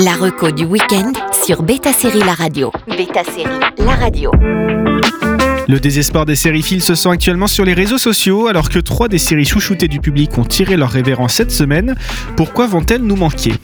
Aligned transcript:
La 0.00 0.14
reco 0.14 0.52
du 0.52 0.64
week-end 0.64 1.12
sur 1.44 1.64
Beta 1.64 1.92
Série 1.92 2.20
La 2.20 2.34
Radio. 2.34 2.70
Beta 2.86 3.24
Série 3.24 3.58
La 3.78 3.96
Radio. 3.96 4.30
Le 5.66 5.80
désespoir 5.80 6.24
des 6.24 6.36
sériphiles 6.36 6.82
se 6.84 6.94
sent 6.94 7.08
actuellement 7.08 7.48
sur 7.48 7.64
les 7.64 7.74
réseaux 7.74 7.98
sociaux 7.98 8.46
alors 8.46 8.70
que 8.70 8.78
trois 8.78 9.08
des 9.08 9.18
séries 9.18 9.44
chouchoutées 9.44 9.88
du 9.88 9.98
public 9.98 10.38
ont 10.38 10.44
tiré 10.44 10.76
leur 10.76 10.90
révérence 10.90 11.34
cette 11.34 11.50
semaine. 11.50 11.96
Pourquoi 12.36 12.68
vont-elles 12.68 13.02
nous 13.02 13.16
manquer? 13.16 13.54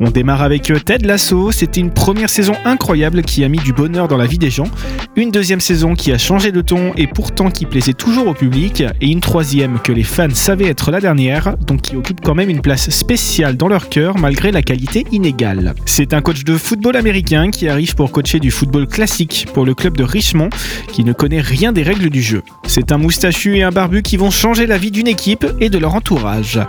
On 0.00 0.10
démarre 0.10 0.42
avec 0.42 0.70
euh, 0.70 0.78
Ted 0.78 1.06
Lasso, 1.06 1.52
c'était 1.52 1.80
une 1.80 1.90
première 1.90 2.30
saison 2.30 2.54
incroyable 2.64 3.22
qui 3.22 3.44
a 3.44 3.48
mis 3.48 3.58
du 3.58 3.72
bonheur 3.72 4.08
dans 4.08 4.16
la 4.16 4.26
vie 4.26 4.38
des 4.38 4.50
gens, 4.50 4.68
une 5.16 5.30
deuxième 5.30 5.60
saison 5.60 5.94
qui 5.94 6.12
a 6.12 6.18
changé 6.18 6.52
de 6.52 6.60
ton 6.60 6.92
et 6.96 7.06
pourtant 7.06 7.50
qui 7.50 7.66
plaisait 7.66 7.92
toujours 7.92 8.26
au 8.26 8.34
public, 8.34 8.82
et 9.00 9.06
une 9.06 9.20
troisième 9.20 9.78
que 9.78 9.92
les 9.92 10.02
fans 10.02 10.28
savaient 10.32 10.68
être 10.68 10.90
la 10.90 11.00
dernière, 11.00 11.56
donc 11.58 11.82
qui 11.82 11.96
occupe 11.96 12.20
quand 12.20 12.34
même 12.34 12.50
une 12.50 12.60
place 12.60 12.90
spéciale 12.90 13.56
dans 13.56 13.68
leur 13.68 13.88
cœur 13.88 14.18
malgré 14.18 14.52
la 14.52 14.62
qualité 14.62 15.06
inégale. 15.12 15.74
C'est 15.86 16.14
un 16.14 16.20
coach 16.20 16.44
de 16.44 16.56
football 16.56 16.96
américain 16.96 17.50
qui 17.50 17.68
arrive 17.68 17.94
pour 17.94 18.10
coacher 18.12 18.40
du 18.40 18.50
football 18.50 18.86
classique 18.86 19.46
pour 19.52 19.64
le 19.64 19.74
club 19.74 19.96
de 19.96 20.04
Richmond 20.04 20.50
qui 20.92 21.04
ne 21.04 21.12
connaît 21.12 21.40
rien 21.40 21.72
des 21.72 21.82
règles 21.82 22.10
du 22.10 22.22
jeu. 22.22 22.42
C'est 22.66 22.92
un 22.92 22.98
moustachu 22.98 23.56
et 23.56 23.62
un 23.62 23.70
barbu 23.70 24.02
qui 24.02 24.16
vont 24.16 24.30
changer 24.30 24.66
la 24.66 24.78
vie 24.78 24.90
d'une 24.90 25.08
équipe 25.08 25.46
et 25.60 25.70
de 25.70 25.78
leur 25.78 25.94
entourage. 25.94 26.60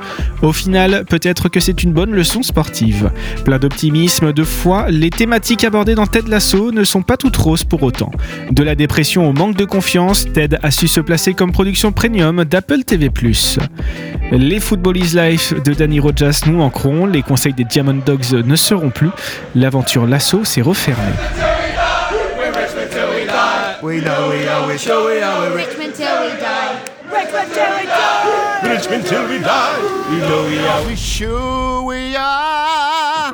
Au 0.41 0.51
final, 0.53 1.05
peut-être 1.05 1.49
que 1.49 1.59
c'est 1.59 1.83
une 1.83 1.93
bonne 1.93 2.11
leçon 2.11 2.43
sportive. 2.43 3.02
Plein 3.45 3.59
d'optimisme, 3.59 4.33
de 4.33 4.43
foi, 4.43 4.87
les 4.89 5.09
thématiques 5.09 5.63
abordées 5.63 5.95
dans 5.95 6.07
Ted 6.07 6.29
Lasso 6.29 6.71
ne 6.71 6.83
sont 6.83 7.01
pas 7.01 7.17
toutes 7.17 7.37
roses 7.37 7.63
pour 7.63 7.83
autant. 7.83 8.11
De 8.51 8.63
la 8.63 8.75
dépression 8.75 9.29
au 9.29 9.33
manque 9.33 9.55
de 9.55 9.65
confiance, 9.65 10.25
Ted 10.33 10.57
a 10.61 10.71
su 10.71 10.87
se 10.87 11.01
placer 11.01 11.33
comme 11.33 11.51
production 11.51 11.91
premium 11.91 12.43
d'Apple 12.43 12.83
TV+. 12.83 13.09
Les 14.31 14.59
Football 14.59 14.97
is 14.97 15.15
Life 15.15 15.53
de 15.63 15.73
Danny 15.73 15.99
Rojas 15.99 16.41
nous 16.47 16.57
manqueront, 16.57 17.05
les 17.05 17.21
conseils 17.21 17.53
des 17.53 17.63
Diamond 17.63 18.01
Dogs 18.05 18.33
ne 18.33 18.55
seront 18.55 18.89
plus, 18.89 19.09
l'aventure 19.55 20.07
Lasso 20.07 20.43
s'est 20.43 20.61
refermée. 20.61 21.13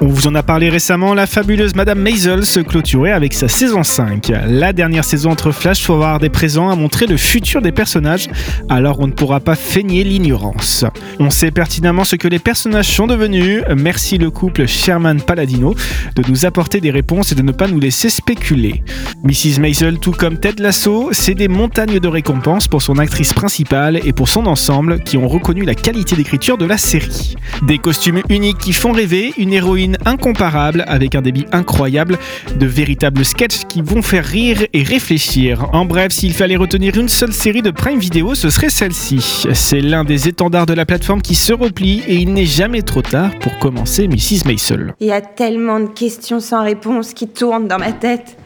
On 0.09 0.11
vous 0.11 0.25
en 0.25 0.33
a 0.33 0.41
parlé 0.41 0.69
récemment, 0.71 1.13
la 1.13 1.27
fabuleuse 1.27 1.75
Madame 1.75 1.99
Maisel 1.99 2.43
se 2.43 2.59
clôturait 2.59 3.11
avec 3.11 3.31
sa 3.31 3.47
saison 3.47 3.83
5. 3.83 4.31
La 4.47 4.73
dernière 4.73 5.05
saison 5.05 5.29
entre 5.29 5.52
Flash 5.52 5.83
Forward 5.83 6.23
et 6.23 6.29
présent 6.29 6.71
a 6.71 6.75
montré 6.75 7.05
le 7.05 7.15
futur 7.15 7.61
des 7.61 7.71
personnages, 7.71 8.27
alors 8.69 8.99
on 9.02 9.05
ne 9.05 9.11
pourra 9.11 9.39
pas 9.39 9.53
feigner 9.53 10.03
l'ignorance. 10.03 10.83
On 11.19 11.30
sait 11.30 11.52
pertinemment 11.52 12.05
ce 12.05 12.15
que 12.15 12.27
les 12.27 12.39
personnages 12.39 12.87
sont 12.87 13.05
devenus, 13.05 13.61
merci 13.77 14.17
le 14.17 14.31
couple 14.31 14.65
Sherman-Paladino 14.65 15.75
de 16.15 16.23
nous 16.27 16.43
apporter 16.43 16.81
des 16.81 16.89
réponses 16.89 17.31
et 17.31 17.35
de 17.35 17.43
ne 17.43 17.52
pas 17.52 17.67
nous 17.67 17.80
laisser 17.80 18.09
spéculer. 18.09 18.81
Mrs. 19.23 19.59
Maisel, 19.59 19.99
tout 19.99 20.13
comme 20.13 20.39
Ted 20.39 20.63
Lasso, 20.63 21.09
c'est 21.11 21.35
des 21.35 21.47
montagnes 21.47 21.99
de 21.99 22.07
récompenses 22.07 22.67
pour 22.67 22.81
son 22.81 22.97
actrice 22.97 23.33
principale 23.33 23.99
et 24.03 24.13
pour 24.13 24.27
son 24.27 24.47
ensemble 24.47 25.03
qui 25.03 25.17
ont 25.17 25.27
reconnu 25.27 25.65
la 25.65 25.75
qualité 25.75 26.15
d'écriture 26.15 26.57
de 26.57 26.65
la 26.65 26.80
série. 26.80 27.35
Des 27.67 27.77
costumes 27.77 28.23
uniques 28.30 28.57
qui 28.57 28.73
font 28.73 28.91
rêver, 28.91 29.33
une 29.37 29.53
héroïne 29.53 29.97
incomparable 30.05 30.83
avec 30.88 31.16
un 31.16 31.22
débit 31.22 31.45
incroyable, 31.52 32.17
de 32.55 32.66
véritables 32.66 33.25
sketchs 33.25 33.66
qui 33.67 33.81
vont 33.81 34.02
faire 34.02 34.25
rire 34.25 34.66
et 34.73 34.83
réfléchir. 34.83 35.67
En 35.73 35.86
bref, 35.86 36.11
s'il 36.11 36.33
fallait 36.33 36.55
retenir 36.55 36.97
une 36.97 37.09
seule 37.09 37.33
série 37.33 37.61
de 37.61 37.72
Prime 37.72 38.00
Video, 38.00 38.36
ce 38.36 38.50
serait 38.50 38.70
celle-ci. 38.70 39.45
C'est 39.53 39.81
l'un 39.81 40.03
des 40.03 40.27
étendards 40.27 40.66
de 40.66 40.73
la 40.73 40.86
plateforme 40.86 41.22
qui 41.22 41.36
se 41.36 41.53
replie 41.53 42.03
et 42.08 42.16
il 42.16 42.33
n'est 42.33 42.45
jamais 42.45 42.81
trop 42.81 43.02
tard 43.02 43.31
pour 43.39 43.58
commencer 43.59 44.08
Mrs. 44.08 44.45
Maisel. 44.45 44.94
Il 45.00 45.08
y 45.08 45.11
a 45.11 45.22
tellement 45.22 45.80
de 45.80 45.88
questions 45.88 46.39
sans 46.39 46.64
réponse 46.64 47.14
qui 47.14 47.27
tournent 47.27 47.67
dans 47.67 47.80
ma 47.80 47.92
tête. 47.92 48.38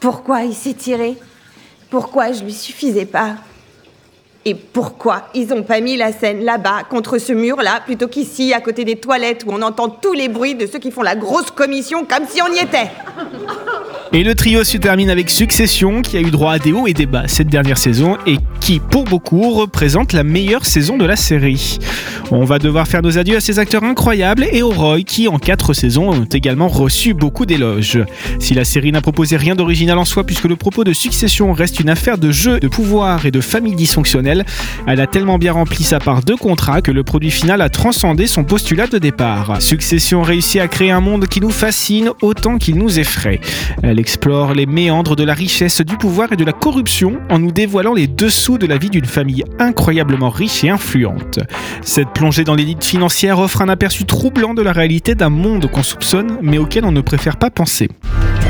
Pourquoi 0.00 0.42
il 0.42 0.54
s'est 0.54 0.74
tiré? 0.74 1.16
Pourquoi 1.90 2.32
je 2.32 2.44
lui 2.44 2.52
suffisais 2.52 3.06
pas? 3.06 3.36
Et 4.46 4.54
pourquoi 4.54 5.24
ils 5.34 5.52
ont 5.52 5.64
pas 5.64 5.80
mis 5.80 5.96
la 5.96 6.12
scène 6.12 6.44
là-bas, 6.44 6.84
contre 6.88 7.18
ce 7.18 7.32
mur-là, 7.32 7.80
plutôt 7.84 8.06
qu'ici, 8.06 8.54
à 8.54 8.60
côté 8.60 8.84
des 8.84 8.94
toilettes, 8.94 9.42
où 9.44 9.50
on 9.50 9.60
entend 9.60 9.88
tous 9.88 10.12
les 10.12 10.28
bruits 10.28 10.54
de 10.54 10.66
ceux 10.66 10.78
qui 10.78 10.92
font 10.92 11.02
la 11.02 11.16
grosse 11.16 11.50
commission 11.50 12.04
comme 12.04 12.26
si 12.28 12.40
on 12.40 12.52
y 12.54 12.60
était? 12.60 12.88
Et 14.16 14.22
le 14.22 14.34
trio 14.34 14.64
se 14.64 14.78
termine 14.78 15.10
avec 15.10 15.28
Succession, 15.28 16.00
qui 16.00 16.16
a 16.16 16.20
eu 16.20 16.30
droit 16.30 16.54
à 16.54 16.58
des 16.58 16.72
hauts 16.72 16.86
et 16.86 16.94
des 16.94 17.04
bas 17.04 17.24
cette 17.28 17.48
dernière 17.48 17.76
saison 17.76 18.16
et 18.26 18.38
qui, 18.60 18.80
pour 18.80 19.04
beaucoup, 19.04 19.52
représente 19.52 20.14
la 20.14 20.24
meilleure 20.24 20.64
saison 20.64 20.96
de 20.96 21.04
la 21.04 21.16
série. 21.16 21.78
On 22.30 22.44
va 22.44 22.58
devoir 22.58 22.88
faire 22.88 23.02
nos 23.02 23.18
adieux 23.18 23.36
à 23.36 23.40
ces 23.40 23.58
acteurs 23.58 23.84
incroyables 23.84 24.46
et 24.50 24.62
aux 24.62 24.70
Roy, 24.70 25.02
qui, 25.02 25.28
en 25.28 25.38
quatre 25.38 25.74
saisons, 25.74 26.08
ont 26.08 26.24
également 26.24 26.66
reçu 26.66 27.12
beaucoup 27.12 27.44
d'éloges. 27.44 27.98
Si 28.38 28.54
la 28.54 28.64
série 28.64 28.90
n'a 28.90 29.02
proposé 29.02 29.36
rien 29.36 29.54
d'original 29.54 29.98
en 29.98 30.06
soi, 30.06 30.24
puisque 30.24 30.46
le 30.46 30.56
propos 30.56 30.82
de 30.82 30.94
Succession 30.94 31.52
reste 31.52 31.78
une 31.78 31.90
affaire 31.90 32.16
de 32.16 32.30
jeu, 32.30 32.58
de 32.58 32.68
pouvoir 32.68 33.26
et 33.26 33.30
de 33.30 33.42
famille 33.42 33.76
dysfonctionnelle, 33.76 34.46
elle 34.86 35.00
a 35.00 35.06
tellement 35.06 35.36
bien 35.36 35.52
rempli 35.52 35.84
sa 35.84 35.98
part 35.98 36.22
de 36.22 36.32
contrat 36.32 36.80
que 36.80 36.90
le 36.90 37.04
produit 37.04 37.30
final 37.30 37.60
a 37.60 37.68
transcendé 37.68 38.26
son 38.26 38.44
postulat 38.44 38.86
de 38.86 38.96
départ. 38.96 39.60
Succession 39.60 40.22
réussit 40.22 40.62
à 40.62 40.68
créer 40.68 40.90
un 40.90 41.02
monde 41.02 41.28
qui 41.28 41.42
nous 41.42 41.50
fascine 41.50 42.10
autant 42.22 42.56
qu'il 42.56 42.76
nous 42.76 42.98
effraie. 42.98 43.40
Explore 44.06 44.54
les 44.54 44.66
méandres 44.66 45.16
de 45.16 45.24
la 45.24 45.34
richesse, 45.34 45.80
du 45.80 45.96
pouvoir 45.96 46.32
et 46.32 46.36
de 46.36 46.44
la 46.44 46.52
corruption 46.52 47.18
en 47.28 47.40
nous 47.40 47.50
dévoilant 47.50 47.92
les 47.92 48.06
dessous 48.06 48.56
de 48.56 48.64
la 48.64 48.78
vie 48.78 48.88
d'une 48.88 49.04
famille 49.04 49.42
incroyablement 49.58 50.30
riche 50.30 50.62
et 50.62 50.70
influente. 50.70 51.40
Cette 51.82 52.10
plongée 52.10 52.44
dans 52.44 52.54
l'élite 52.54 52.84
financière 52.84 53.40
offre 53.40 53.62
un 53.62 53.68
aperçu 53.68 54.04
troublant 54.04 54.54
de 54.54 54.62
la 54.62 54.70
réalité 54.70 55.16
d'un 55.16 55.28
monde 55.28 55.68
qu'on 55.68 55.82
soupçonne 55.82 56.38
mais 56.40 56.58
auquel 56.58 56.84
on 56.84 56.92
ne 56.92 57.00
préfère 57.00 57.36
pas 57.36 57.50
penser. 57.50 57.88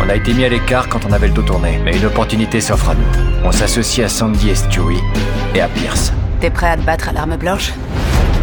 On 0.05 0.11
a 0.11 0.17
été 0.17 0.35
mis 0.35 0.45
à 0.45 0.51
l'écart 0.51 0.91
quand 0.91 1.07
on 1.09 1.13
avait 1.13 1.29
le 1.29 1.33
dos 1.33 1.41
tourné, 1.41 1.81
mais 1.83 1.97
une 1.97 2.05
opportunité 2.05 2.61
s'offre 2.61 2.91
à 2.91 2.95
nous. 2.95 3.43
On 3.43 3.51
s'associe 3.51 4.05
à 4.05 4.11
Sandy 4.11 4.51
et 4.51 4.55
Stewie 4.55 5.01
et 5.55 5.63
à 5.63 5.69
Pierce. 5.69 6.13
T'es 6.39 6.51
prêt 6.51 6.69
à 6.69 6.77
te 6.77 6.83
battre 6.83 7.09
à 7.09 7.13
l'arme 7.13 7.39
blanche? 7.39 7.73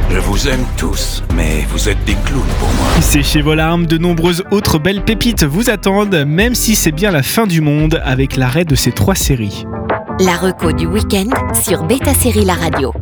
Je 0.09 0.18
vous 0.18 0.47
aime 0.47 0.66
tous, 0.78 1.22
mais 1.35 1.53
vous 1.73 1.89
êtes 1.89 2.06
des 2.06 2.13
clowns 2.13 2.45
pour 2.59 2.67
moi. 2.67 2.85
C'est 3.01 3.23
chez 3.23 3.41
Volarme, 3.41 3.88
de 3.88 3.97
nombreuses 3.97 4.44
autres 4.51 4.78
belles 4.78 5.03
pépites 5.03 5.44
vous 5.44 5.72
attendent, 5.72 6.23
même 6.28 6.53
si 6.53 6.75
c'est 6.75 6.91
bien 6.91 7.09
la 7.09 7.23
fin 7.23 7.47
du 7.47 7.61
monde 7.61 8.00
avec 8.06 8.38
l'arrêt 8.38 8.63
de 8.63 8.75
ces 8.75 8.91
trois 8.91 9.16
séries. 9.16 9.66
La 10.19 10.38
reco 10.38 10.72
du 10.72 10.85
week-end 10.85 11.29
sur 11.59 11.84
Beta 11.84 12.13
Série 12.13 12.45
La 12.45 12.53
Radio. 12.53 12.94